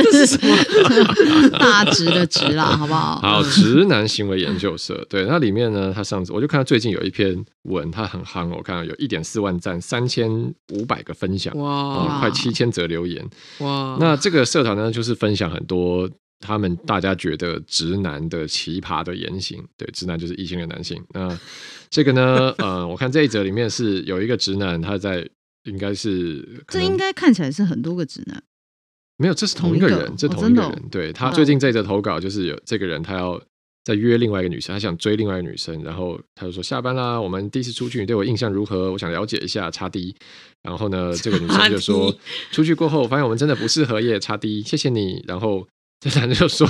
[0.04, 1.50] 这是什么？
[1.60, 3.20] 大直的直啦，好不好？
[3.20, 10.30] 好，直男行为研究社，对，那里面呢，他上次我就看到最近有一篇文，他很夯，我看到有一点四万赞，三千
[10.74, 13.24] 五百个分享，哇，快七千则留言，
[13.60, 13.98] 哇。
[14.00, 16.10] 那这个社团呢，就是分享很多。
[16.40, 21.04] 他们大家觉得直男的奇葩的言行，对，直男就是异性的男性。
[21.14, 21.38] 那
[21.90, 25.28] 这个呢， 呃，我看这一则里面是有一个直男，他在
[25.64, 28.42] 应该是这应该看起来是很多个直男，
[29.18, 30.72] 没有，这是同一个人，这同一个人。
[30.72, 33.42] 哦、对，他最近这则投稿就是有这个人，他要
[33.84, 38.92] 再约另外一个女生，他想追另外一个女生，然后他就说下班啦，我们第一次出去，你对我印象如何？
[38.92, 40.16] 我想了解一下，差 D。
[40.62, 42.16] 然后呢，这个女生就说
[42.52, 45.24] 出去过后，发现我们真的不适合耶，差 D，谢谢你。
[45.28, 45.68] 然后。
[46.00, 46.68] 这男的就说：“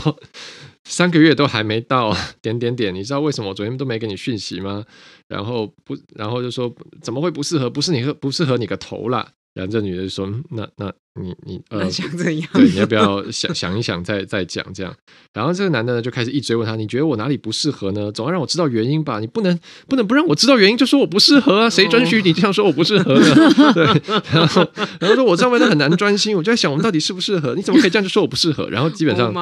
[0.86, 4.86] 三个月都还没到，点点点，你知道为什么我昨天都没给你讯息吗？”
[5.28, 7.70] 然后不，然后就说：“怎么会不适合？
[7.70, 12.50] 不是你，不适合你个头啦。”然后这女的就说：“那那。”你你呃，想怎样？
[12.54, 14.94] 对，你要不要想想一想再，再再讲这样？
[15.34, 18.12] 然后这个男的呢，就开始一追问他：“你觉得我哪里不适合呢？
[18.12, 19.20] 总要让我知道原因吧？
[19.20, 21.70] 你不能不能不让我知道原因就说我不适合啊？
[21.70, 23.26] 谁准许你这样说我不适合呢？”
[23.74, 23.86] 对，
[24.32, 24.68] 然后
[25.00, 27.54] 然后说：“我这样问他很难专心，我就在想我们到底适不适合？
[27.56, 29.34] 你怎么可以这样就说我不适合？”然后基本上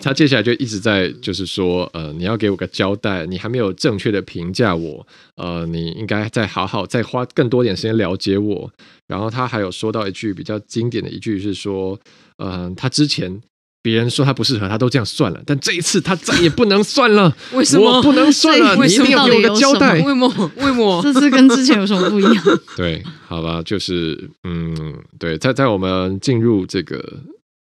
[0.00, 8.70] 他接下来就一直在就是说：“呃，你要给我个交代，你还没有正确的评价我，呃，你应该再好好再花更多点时间了解我。”
[9.08, 11.96] 然后他还有说到一句比较经典的一句是说。
[12.38, 13.40] 嗯、呃，他之前
[13.82, 17.36] 别人说他不适合，他都这样算了，但这一次他再也不能算了。
[17.54, 18.74] 为什么我不能算了？
[18.74, 19.94] 你一定要给我个交代。
[19.94, 20.26] 为什么？
[20.56, 21.00] 为什么？
[21.04, 22.44] 这次跟之前有什么不一样？
[22.76, 24.74] 对，好吧，就是嗯，
[25.20, 27.00] 对，在在我们进入这个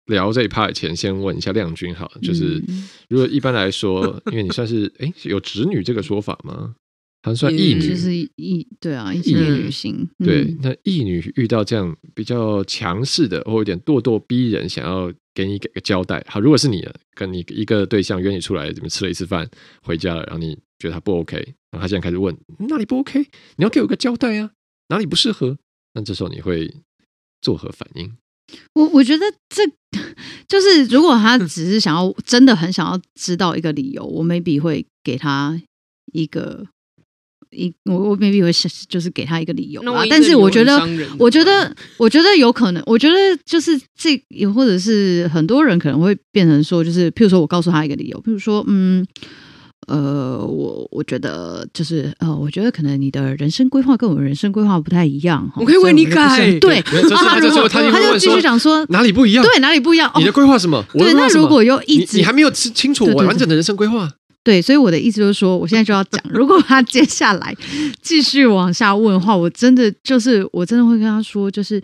[0.08, 2.64] 聊这一 part 前，先问一下亮君，好，就是
[3.10, 6.74] 如果一般来说，因为你算是哎有侄女这个说法吗？
[7.26, 10.10] 还算异女，就是异对啊，异女性。
[10.20, 16.22] 对，那异女遇到这样比较强势的，或有点咄咄逼人，想要给你给个交代。
[16.28, 19.50] 好，如果是你跟你一个对象约你出来，你们吃了一次饭，
[19.84, 21.38] 回家了，然后你觉得他不 OK，
[21.72, 23.22] 然后他现在开始问哪里不 OK，
[23.56, 24.52] 你要给我个交代啊，
[24.90, 25.58] 哪里不适合？
[25.94, 26.74] 那这时候你会
[27.42, 28.18] 作何反应？
[28.74, 29.66] 我我觉得这
[30.46, 35.62] 就是，如果他只是想要真的很想要知道一个理由，我 maybe 会给他
[36.12, 36.68] 一个。
[37.54, 38.52] 一我我 maybe 会
[38.90, 40.80] 就是给他一个理由啊，但是我觉得
[41.18, 49.06] 我觉得我觉得有可能，我觉得就是这也或者是很多人可能会变成说，就是譬如说我告诉他一个理由，譬如说嗯
[49.88, 60.84] 呃我我觉得就是呃我觉得可能你的人生规划跟我人生规划不太一样，我可以为你改，对，然后他如果他就继续讲说哪里不一样，对哪里不一样，你的规划什么？
[60.94, 64.10] 对，那如果又一直你还没有清楚我完整的人生规划。
[64.44, 67.56] 对，所以我的意思就是说，我现在就要讲，如果他接下来
[68.02, 71.82] 继续往下问的话，我真的就是，我真的会跟他说，就是，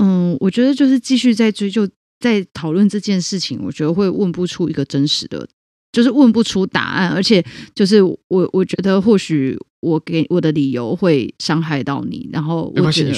[0.00, 1.86] 嗯，我觉得就是继续在追究，
[2.18, 5.46] 在讨论这件事情，我觉得会问不出一个真实的，
[5.92, 8.18] 就是问不出答案，而且就是我，
[8.52, 13.12] 我觉得或许我给我的理由会伤害到你，然后我觉得。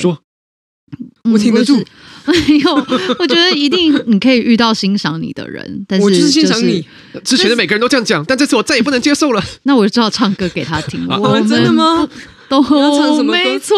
[1.30, 1.80] 我挺得住，
[2.24, 2.74] 哎呦，
[3.18, 6.84] 我觉得一定你可以遇到欣赏你的人，但是、就是、我就是欣赏你。
[7.22, 9.42] 之前的每个人都这样讲，但这次我再也不能接受了。
[9.62, 11.06] 那我就只好唱歌给他听。
[11.08, 12.08] 我们真的吗？
[12.48, 13.32] 都唱什么？
[13.32, 13.76] 没错，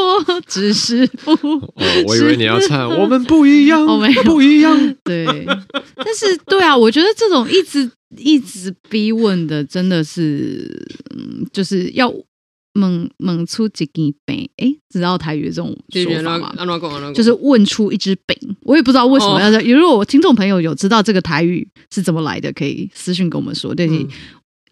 [0.48, 1.32] 只是不。
[1.76, 2.88] 哦，我以为你要唱。
[2.98, 4.94] 我们不一样，我们不一样。
[5.04, 5.26] 对，
[5.96, 10.66] 但是对啊，我觉得这种一直一直逼问的，真的是，
[11.14, 12.10] 嗯，就是要。
[12.74, 16.52] 猛猛出几根饼，哎，知道台语这种说法吗？
[17.14, 19.80] 就是问出一只饼，我也不知道为什么要这样。
[19.80, 23.72] 如果我听众朋友有知道这个台语是怎么来的，可以私信跟我们说。
[23.72, 24.08] 对，嗯、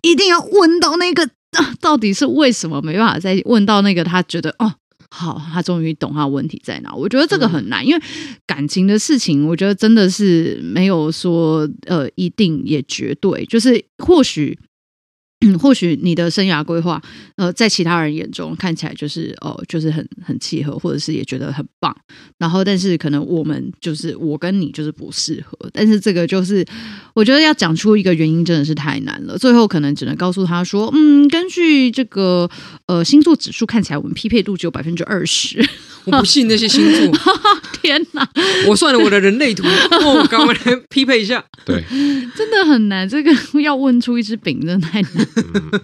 [0.02, 4.74] 一定要问到那个、啊、到底是为什么没办法再问到那个他觉得哦。
[5.14, 6.92] 好，他终于懂他问题在哪。
[6.94, 8.02] 我觉得这个很难，嗯、因为
[8.46, 14.58] 感情的事情，我觉得真的是没有说呃一定也绝对，就是或许。
[15.42, 17.00] 嗯， 或许你的生涯规划，
[17.36, 21.94] 呃，在其他人眼中看起来就是哦，就是很很契合，或者是也觉得很棒。
[22.38, 25.58] 然后，但是可能我们就是我跟你就是不适合。
[25.72, 26.64] 但是这个就是
[27.14, 29.36] 我觉得要讲出一个原因真的是太难了。
[29.36, 32.48] 最后可能只能告诉他说，嗯，根据这个
[32.86, 35.64] 呃星座指数看起来，我们匹配度只有百分之二十。
[36.04, 37.18] 我不信那些星座，
[37.82, 38.26] 天哪！
[38.68, 41.44] 我算了我的人类图，哦，我刚刚来匹配一下。
[41.66, 41.82] 对，
[42.36, 43.06] 真的很难。
[43.08, 45.28] 这个要问出一只饼，真的太难。
[45.36, 45.80] 嗯，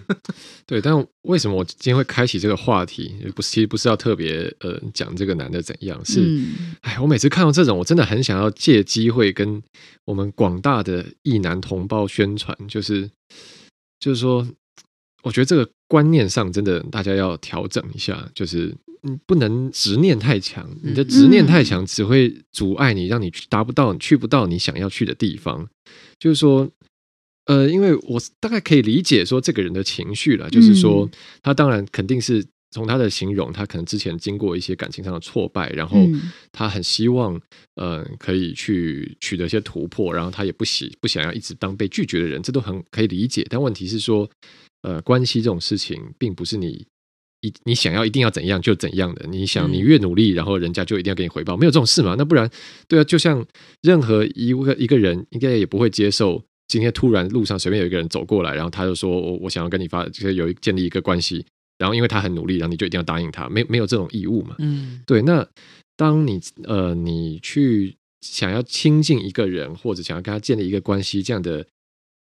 [0.65, 3.13] 对，但为什么我今天会开启这个话题？
[3.35, 6.21] 不是，其实不是要特别呃讲这个男的怎样，是，
[6.81, 9.61] 哎、嗯，我每次看到这种，我真的很想要借机会跟
[10.05, 13.09] 我们广大的异男同胞宣传，就是，
[13.99, 14.47] 就是说，
[15.23, 25.67] 我觉得这个观念上真的大家要调整一下，就是你不能执念太强，你的执念太强只会阻碍你，让你达不到、你去不到你想要去的地方，
[26.19, 26.69] 就是说。
[27.45, 31.09] 呃，因为我大概可以理解说这个人的情绪了，就是说
[31.41, 35.97] 他当然肯定是从他的形容，他可能之前经过一些感情上的挫败，然后
[36.51, 37.41] 他很希望
[37.73, 43.43] 呃可以去取得一些突破，然后他也不喜不想要一直当被拒绝的人，这都很可以理解。
[43.49, 44.29] 但问题是说，
[44.83, 46.85] 呃，关系这种事情并不是你
[47.41, 52.15] 一你想要一定要怎样就怎样的，你想你越努力，然后人家就一定要给你回报，没有这种事嘛？
[52.17, 52.49] 那不然
[52.87, 53.45] 对啊，就像
[53.81, 56.43] 任何一个一个人应该也不会接受。
[56.67, 61.43] 今天突然路上随便有一个人走过来，然后他就说：“我我想要跟你发，就是有建立一个关系。”
[61.79, 64.55] 然后因为他很努力，然后你就一定要答应他，没没有这种义务嘛？
[64.59, 65.19] 嗯，对。
[65.23, 65.43] 那
[65.97, 71.65] 当你呃你去想要亲近一个人，或者想要跟他建立一个关系，这样的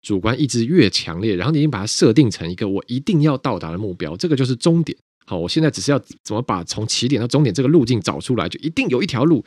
[0.03, 4.97] 主观意志越强烈，然后你已经把它设定成一个我一定要到达的目标，这个就是终点。
[5.27, 9.45] 好，我现在只是要怎么把从起点到终点这个路径找出来，就一定有一条路。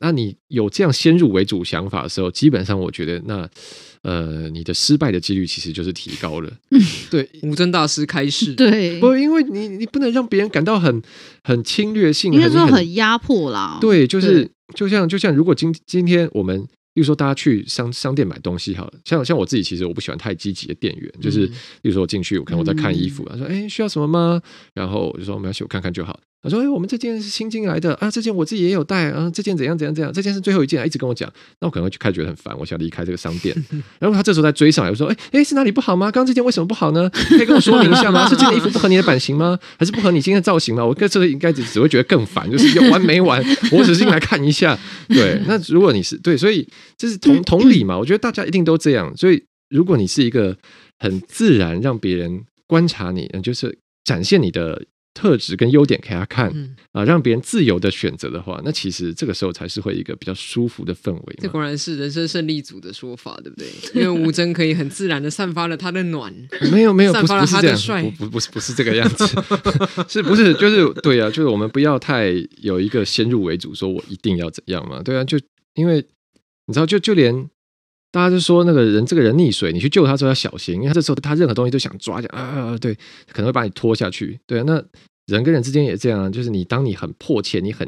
[0.00, 3.48] 那你有这样先入为主想法的时候，基本上我觉得那。
[4.02, 6.48] 呃，你的失败的几率其实就是提高了。
[6.70, 6.80] 嗯，
[7.10, 11.02] 对，吴峥大师开始， 对，不，因为你你不能让别人感到很
[11.42, 13.76] 很侵略性，应该说很压迫啦。
[13.80, 16.64] 对，就是就像就像如果今今天我们，
[16.98, 21.46] 比如说大家去商商店买东西，好了，像像我自己，其实我不喜欢太积极的店员，就是
[21.80, 24.42] 比如说我进去，我看我在看衣服，他说，哎，需要什么吗？
[24.74, 26.18] 然后我就说没关系，我看看就好。
[26.40, 31.28] 他说：“哎，我们这件是新进来的啊，这件我自己也有带啊，这件怎样怎样怎样，这件是最后一件，一直跟我讲。
[31.60, 33.52] 那我可能会就开始觉得很烦，我想离开这个商店。
[33.98, 36.06] 然后他这时候再追上来，我说：哎哎，是哪里不好吗？
[36.12, 37.10] 刚刚这件为什么不好呢？
[37.10, 38.28] 可以跟我说明一下吗？
[38.28, 39.58] 是这件衣服不合你的版型吗？
[39.76, 40.84] 还是不合你今天的造型吗？
[40.84, 43.44] 我这个应该只只会觉得更烦，就是有完没完。
[43.72, 44.78] 我只是进来看一下。
[45.08, 46.64] 对，那如果你是对，所以
[46.96, 47.98] 这是同同理嘛。
[47.98, 49.12] 我觉得大家一定都这样。
[49.16, 50.56] 所以如果你是一个
[51.00, 54.80] 很自然让别人观察你，就是展现你的。”
[55.18, 56.48] 特质跟优点给他看
[56.92, 61.36] 啊，让别人自由的选择的话，那其实这个时候才是会一个比较舒服的氛围。
[61.40, 63.66] 这果然是人生胜利组的说法，对不对？
[63.94, 66.32] 因为吴征可以很自然的散发了他的暖，
[66.70, 69.26] 没有没有，散发了他的帅，不不不是不是这个样子，
[70.08, 71.28] 是不是就是对啊？
[71.28, 75.02] 就是我们不要太有一个先入为主，说我一定要怎样嘛？
[75.02, 75.36] 对啊，就
[75.74, 75.96] 因为
[76.66, 77.50] 你知道，就就连。
[78.10, 82.94] 大家就说那个人，这个人溺水，你去救他时候要小心，因为他这时候他任何东西都想抓，啊啊，对，
[83.32, 84.38] 可能会把你拖下去。
[84.46, 84.82] 对啊，那
[85.26, 87.86] 人跟人之间也这样啊，就是你当你很迫切，你很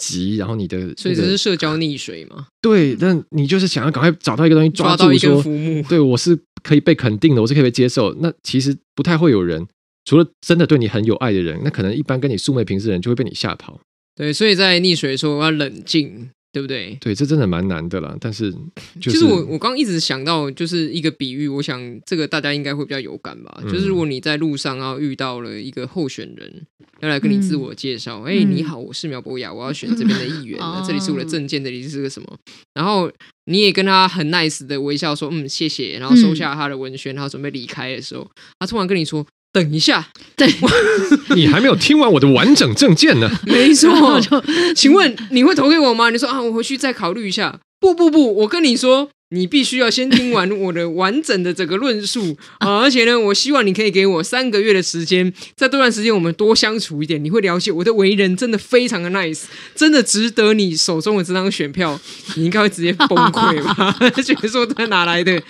[0.00, 2.46] 急，然后你的，所以这是社交溺水嘛？
[2.62, 8.14] 对，但你就是想要赶快找到一个东西抓住，说，抓到一浮木，对我是可以被肯定的，我是可以被接受。
[8.20, 9.66] 那其实不太会有人，
[10.04, 13.80] 除了真的对你很有爱的人，那可能一般跟你素昧平生的人就会被你吓跑。
[14.14, 16.30] 对，所以在溺水的时候我要冷静。
[16.58, 16.98] 对不对？
[17.00, 18.16] 对，这真的蛮难的啦。
[18.20, 18.50] 但是、
[19.00, 23.60] 就是，其实我我刚一直想到就是一个比喻，我想这个大家应该会比较有感吧。
[23.62, 26.66] 嗯、就是如果你在路上然后遇到了一个候选人
[26.98, 32.36] 要来跟你自我介绍，哎、嗯，你好，我是苗博雅，我要选这边的议员， 嗯、这里是我的证件，这里是个什么？
[32.74, 33.08] 然后
[33.44, 39.24] 你也跟他很 nice 的微笑说，嗯，谢谢，然后收下他的文宣，然后准备离开的时候，他突然跟你说。
[39.52, 40.46] 等一下，对，
[41.34, 43.30] 你还没有听完我的完整证件呢。
[43.46, 44.20] 没错，
[44.76, 46.10] 请问你会投给我吗？
[46.10, 47.58] 你说啊，我回去再考虑一下。
[47.80, 49.08] 不不不，我跟你说。
[49.30, 52.78] 你必须要先听完我的完整的整个论述 啊！
[52.80, 59.42] 而且呢，我希望你可以给我三个月的时间，在这段时间我们多相处一点，你会了解我的为人真的非常的 nice，
[59.74, 62.00] 真的值得你手中的这张选票。
[62.36, 63.94] 你应该会直接崩溃吧？
[64.24, 65.42] 觉得说他哪来的？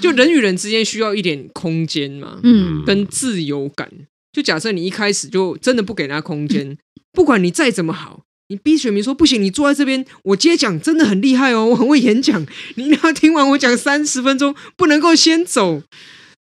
[0.00, 3.90] 就人与人之间需要一点空间嘛，嗯，跟自由感。
[4.32, 6.76] 就假设你一开始就真的不给他空间，
[7.12, 12.44] 不管你再怎么好，你逼选民说不行，你坐在这边，我接讲真的很厉害哦， 我很会演讲，
[12.76, 15.82] 你一定要听完我讲三十分钟，不能够先走。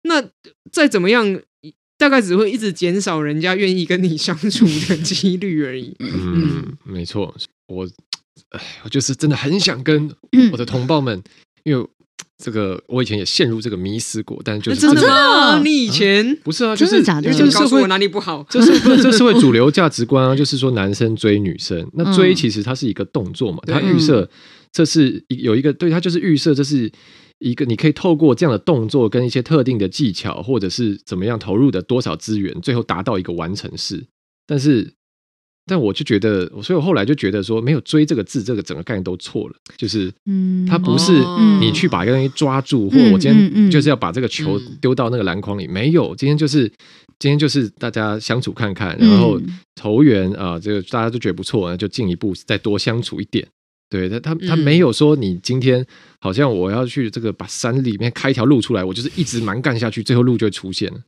[0.03, 0.21] 那
[0.71, 1.39] 再怎么样，
[1.97, 5.95] 大概只会一直减少人家愿意跟你相处的 几率而已。
[5.99, 7.33] 嗯，没错，
[7.67, 7.87] 我，
[8.49, 10.13] 哎，我就是真的很想跟
[10.51, 11.23] 我的同胞们，嗯、
[11.63, 11.87] 因为
[12.43, 15.59] 这个我以前也陷入这个迷思过，但就是真的吗？
[15.63, 16.75] 你以前、啊、不是啊？
[16.75, 18.45] 就是假的，就是告诉我哪里不好？
[18.49, 20.35] 这是不是这社会 主流价值观啊？
[20.35, 24.29] 就是说男生追女生，那追其实它是一个动作嘛，它预设
[24.71, 26.91] 这是有一个对，它就是预设这是。
[27.39, 34.01] 一个你可以透过这样的动作跟一些特定的技巧，或者是怎么样投入的多少资源，最后达到一个完成式。
[34.47, 34.93] 但是，
[35.65, 39.55] 但我就觉得，所以我后来就觉得说，没有追这个字，这个整个概念都错了。
[39.77, 41.13] 就是，嗯，它不是
[41.59, 45.67] 你去把一个东西抓住，或者我今天就是要把这个球丢到那个篮筐里。
[45.67, 46.67] 没有，今天就是
[47.17, 49.39] 今天就是大家相处看看，然后
[49.75, 53.47] 投缘啊，这个大家都觉得不错，那就进一步再多相处一点。
[53.89, 55.85] 对他，他他没有说你今天
[56.19, 60.99] 好像我要去这个把山里面开一条路出来，我就是一直蛮干下去，最后路就会出现了，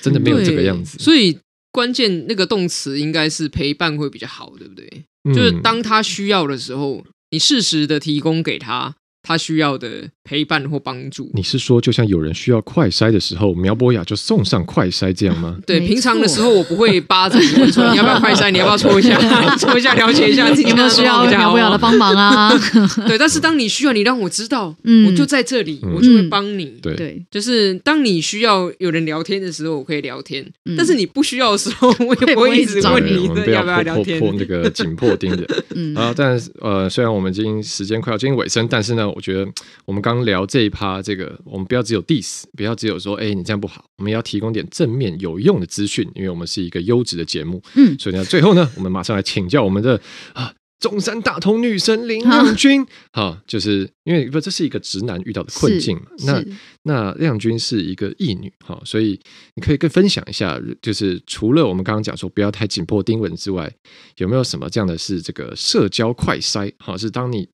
[0.00, 0.98] 真的没有这个样子。
[0.98, 1.38] 所以
[1.72, 5.04] 关键那个动词应该是陪伴会比较好，对不对？
[5.24, 8.96] 嗯、就是当他需要的时候，你适时的提供给他。
[9.22, 15.56] 他需要的陪伴或帮助，你是说就像有人需要快筛的时候，苗博雅就送上快筛这样吗？
[15.66, 19.18] 对，平常的时候我不会扒着你问说你要不要快筛，你要不要搓一下，
[19.58, 22.48] 搓一下了解一下自己有没有需要苗博雅的帮忙啊？
[23.08, 26.66] 对，但是当你需要，你让我知道，嗯我就在这里，我就会帮你。
[26.80, 30.44] 对，就是当你需要有人聊天的时候，我可以聊天；
[30.76, 34.20] 但是你不需要的时候，我也不会一直问你要不要聊天。
[34.20, 35.44] 破那个紧迫盯着。
[35.74, 39.00] 嗯啊，但是呃，虽然我们已经时间快要接近尾声，但是呢。
[39.10, 39.44] 我觉得
[39.84, 43.84] 我们刚聊这一趴，这个我们不要只有 diss，不要只有说，哎，你这样不好。
[43.98, 47.62] 我们要提供点正面有用的资讯，因为我们是一个优质的节目。
[47.74, 50.00] 嗯，所以呢，最后呢，我们马上来请教我们的
[50.32, 52.86] 啊，中山大同女神林亮君。
[53.12, 56.00] 好、啊，就是因为不，这是一个直男遇到的困境。
[56.24, 56.42] 那
[56.84, 59.20] 那亮君是一个异女，哈、啊，所以
[59.54, 63.70] 你可以跟分享一下，就是除了我们刚刚讲说不要太紧迫丁文之外，
[64.16, 66.72] 有没有什么这样的是这个社交快筛？
[66.78, 67.48] 好、啊，是当你。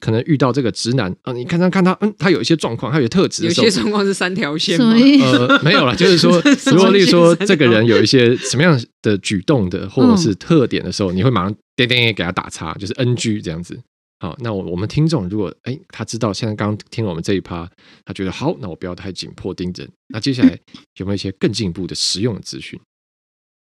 [0.00, 3.44] 可能遇到这个直男啊，你看他看他，嗯，他有一些状况，他有特质。
[3.44, 4.94] 有些状况是三条线吗？
[4.94, 6.40] 呃，没有啦，就是说，
[6.72, 13.78] 如果例如说这个人有一些什么样的举动的，或者是特点的时候，你会马上点点给他打叉，就是 NG 这样子。
[14.20, 17.68] 好，那我我们听众如果哎，他知道现在刚刚听了我们这一趴，
[18.04, 19.84] 他觉得好，那我不要太紧迫盯着。
[20.08, 20.56] 那接下来
[20.98, 22.78] 有没有一些更进一步的实用的资讯？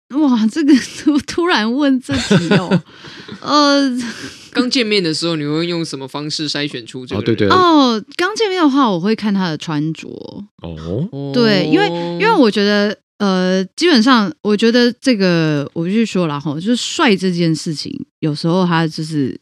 [0.10, 2.84] 哇，这个 突突然问这题哦，
[3.41, 3.98] 呃，
[4.52, 7.22] 刚见面的时候你会用什么方式筛选出这个？
[7.22, 10.08] 哦，对对哦，刚见面的话，我会看他的穿着
[10.62, 11.88] 哦，对，因为
[12.19, 19.39] 因为我觉得呃，基本上我觉得这个我必须说了哈，就是帅这件事情，有时候他就是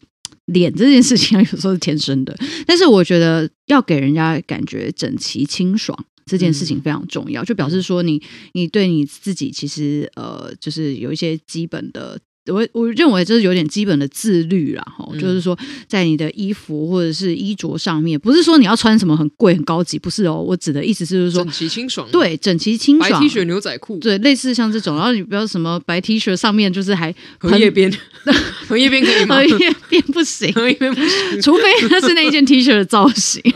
[0.48, 5.98] 脸这件事情，有时候是天生的，但是我觉得要给人家感觉整齐清爽。
[6.28, 12.20] 这件事情非常重要，就表示说你你对你自己其实呃，就是有一些基本的。
[12.48, 15.58] 我我认为这是有点基本的自律啦，哈、嗯，就是说
[15.88, 27.92] 在你的衣服或者是衣着上面，不是说你要穿什么很贵很高级，不是哦，我指的意思是说整齐清爽，对，整齐清爽，白 T 恤牛仔裤，对，类似像这种，然后你不要什么白 T 恤上面就是还荷叶边，
[28.68, 29.36] 荷叶边可以吗？
[29.36, 33.42] 荷叶边不行，荷叶边不行，除非它是那一件 T 恤的造型。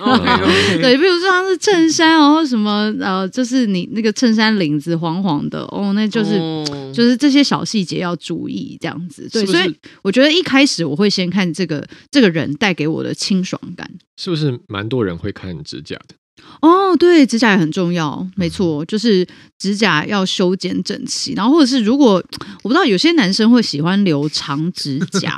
[0.82, 8.78] 对，比如说它是衬衫哦，或什么呃，就是你那个衬衫领子黄黄的哦，那就是、哦、就是这些小细节要注意。
[8.82, 9.52] 这样子，对，是？
[9.52, 14.60] 是所以我觉得一开始我会先看这个这个人带给我的清爽感，是不是？
[14.68, 16.16] 蛮多人会看指甲的？
[16.62, 19.26] 哦，对，指甲也很重要，没错，就是
[19.60, 22.16] 指甲要修剪整齐，然后或者是如果
[22.64, 25.38] 我不知道有些男生会喜欢留长指甲，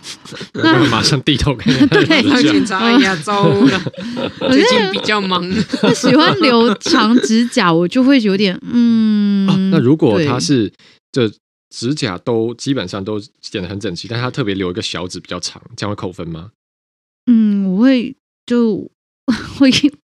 [0.54, 3.80] 那马上低头看， 对，检查一下，糟了，
[4.50, 5.46] 最近比较忙，
[5.82, 10.72] 我喜欢留长指甲，我就会有点嗯、啊，那如果他是
[11.12, 11.30] 这。
[11.70, 16.52] 指甲都基本上都剪得很整齐，但他特别留一个小指比较长，这样会扣分吗？
[17.26, 18.16] 嗯，我会
[18.46, 18.90] 就
[19.58, 19.70] 会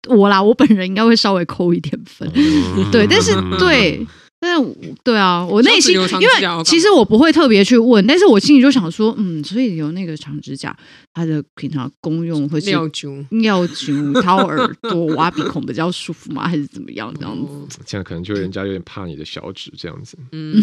[0.09, 4.07] 我啦，我本人应该会稍微扣一点分，嗯、对，但是对。
[4.45, 10.77] 但是对啊，我内心因为其实我不会特别去问，但是我心里就想说，嗯，所以有那个长指甲，
[11.15, 16.47] 它的平常功用会是尿灸、尿灸、掏耳朵、挖鼻孔比较舒服吗？
[16.47, 17.11] 还是怎么样？
[17.19, 17.35] 这样
[17.71, 20.19] 子，这样可能就人家有点怕你的小指这样子。
[20.33, 20.63] 嗯，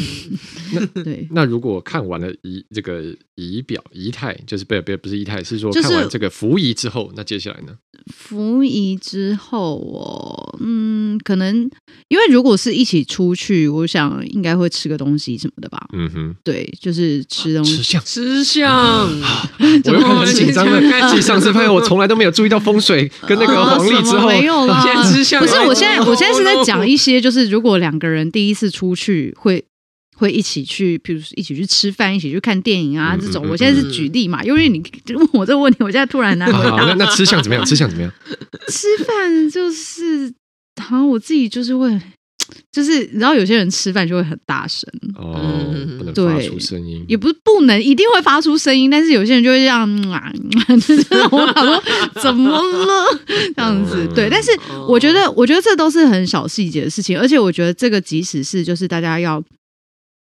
[0.73, 3.03] 那对，那如果看完了仪这个
[3.33, 7.75] 仪表仪态，就是不不不是仪态，是说看完这个服仪之后，那接下来呢？
[8.07, 11.69] 服仪之后哦，嗯，可能
[12.07, 13.70] 因为如果是一起出去。
[13.71, 15.79] 我想应该会吃个东西什么的吧。
[15.93, 18.69] 嗯哼，对，就是吃东西，吃相，吃相。
[19.85, 21.09] 我又开始紧张了。
[21.09, 24.83] 自己上次发现我从来都没有注意到风水 跟那个黄历之后，没有啦。
[25.11, 29.63] 吃相不是，我现在我现在是在讲一些，就是如果两个人第一次出去会。
[30.17, 33.43] 会一起去，比如一起去吃饭，一起去看电影啊，这种。
[33.49, 34.79] 我现在是举例嘛，因为你
[35.15, 36.85] 问我这个问题，我现在突然难回答。
[36.85, 37.65] 那那吃相怎么样？
[37.65, 38.13] 吃相怎么样？
[38.67, 40.31] 吃饭就是，
[40.79, 41.99] 好像我自己就是会，
[42.71, 45.33] 就是你知道，有些人吃饭就会很大声哦，
[45.97, 50.31] 不能发出声音，也不是不能，一定会发出声音，但是有些人就会这样啊，
[50.87, 51.83] 就是我想说
[52.21, 53.19] 怎么了
[53.55, 54.29] 这样子，对。
[54.29, 54.51] 但是
[54.87, 59.43] 我觉得，我觉得这都是很小细节的事情，而且我觉得这个即使是就是大家要。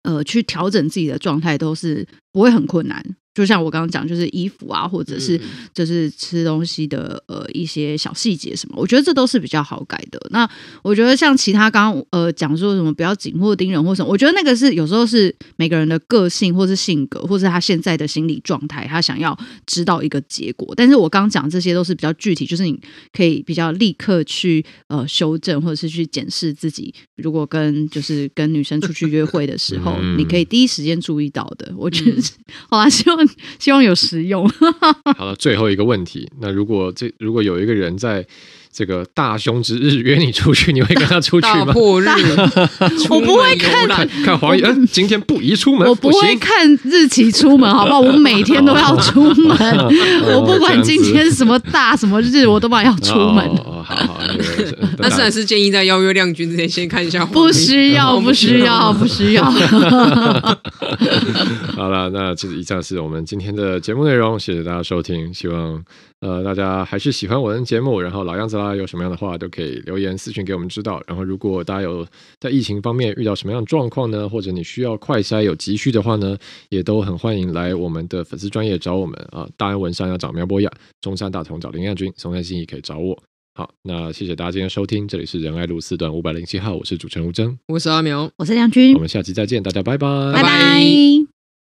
[0.03, 3.03] 呃，去调整自己的状态都是不会很困难。
[3.39, 5.39] 就像我刚刚讲，就是衣服啊，或者是
[5.73, 10.19] 就是吃东西的呃一些小细节什么，我觉得这都是比较好改的。
[10.31, 10.49] 那
[10.81, 20.73] 我觉得像其他刚刚呃讲说什么不要紧或盯人或什么，我觉得那个是有时候是每个人的个性或是性格，或是他现在的心理状态，他想要知道一个结果。
[20.75, 22.77] 但是我刚刚讲这些都是比较具体，就是你
[23.13, 26.93] 可以比较立刻去呃修正，或者是去检视自己。
[27.15, 31.73] 如果跟就是跟女生出去约会的时候，你可以第一时间注意到的。
[31.77, 32.21] 我觉得
[32.69, 33.28] 好啦，希望。
[33.59, 34.47] 希望有实用。
[35.17, 38.25] 好了，最后一个问题，那如果这如果有一个人在。
[38.71, 41.65] 这个大凶之日约你出去，你会跟他出去吗？
[41.65, 42.05] 大破日，
[43.09, 43.87] 我不会看
[44.23, 45.87] 看黄奕，嗯，今天不宜出门。
[45.87, 47.99] 我不会看日期出门，好不好？
[47.99, 49.57] 我每天都要出门，
[50.33, 53.43] 我不管今天什么大什么日，我都把要出门。
[53.57, 54.19] 好好，
[54.99, 57.25] 那自然是建议在邀约亮君之前先看一下。
[57.25, 59.43] 不需要，不需要，不需要。
[61.75, 65.83] 好了，那这以上是我们今天的节目内容，谢谢大家收听，希望。
[66.21, 71.01] 呃，大家还是喜欢我的节目，然后老样子啦，有什么样的话都可以留言私信给我们知道。
[71.07, 72.05] 然后，如果大家有
[72.41, 76.37] 在疫情方面遇到什么样的状况呢，或者你需要快筛有急需的话呢，
[76.69, 79.47] 也都很欢迎来我们的粉丝专业找我们啊。
[79.55, 83.17] 大安文山要找苗博雅，中山大同找林亚军，松山新义可以找我。
[83.55, 91.38] 好，那谢谢大家今天收听，这里是仁爱路四段五百零七号，我是主持人吴峥，我是阿苗，我是亮君，我们下期再见，大家拜拜，拜拜。